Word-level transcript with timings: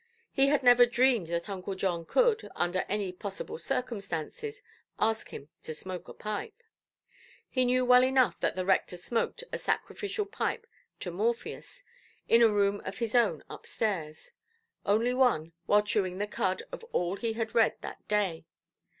He 0.31 0.47
had 0.47 0.63
never 0.63 0.87
dreamed 0.87 1.27
that 1.27 1.47
Uncle 1.47 1.75
John 1.75 2.05
could, 2.07 2.49
under 2.55 2.83
any 2.89 3.11
possible 3.11 3.59
circumstances, 3.59 4.63
ask 4.97 5.29
him 5.29 5.49
to 5.61 5.75
smoke 5.75 6.07
a 6.07 6.13
pipe. 6.15 6.63
He 7.47 7.65
knew 7.65 7.85
well 7.85 8.03
enough 8.03 8.39
that 8.39 8.55
the 8.55 8.65
rector 8.65 8.97
smoked 8.97 9.43
a 9.53 9.59
sacrificial 9.59 10.25
pipe 10.25 10.65
to 11.01 11.11
Morpheus, 11.11 11.83
in 12.27 12.41
a 12.41 12.49
room 12.49 12.81
of 12.83 12.97
his 12.97 13.13
own 13.13 13.43
up–stairs; 13.47 14.31
only 14.87 15.13
one, 15.13 15.53
while 15.67 15.83
chewing 15.83 16.17
the 16.17 16.25
cud 16.25 16.63
of 16.71 16.83
all 16.85 17.15
he 17.15 17.33
had 17.33 17.53
read 17.53 17.75
that 17.81 18.07
day. 18.07 18.47